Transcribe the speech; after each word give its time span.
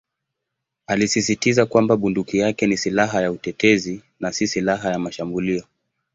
Alisisitiza 0.87 1.65
kwamba 1.65 1.97
bunduki 1.97 2.37
yake 2.37 2.67
ni 2.67 2.77
"silaha 2.77 3.21
ya 3.21 3.31
utetezi" 3.31 4.01
na 4.19 4.31
"si 4.31 4.47
silaha 4.47 4.89
ya 4.91 4.99
mashambulio". 4.99 5.63